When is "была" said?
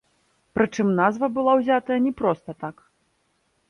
1.37-1.51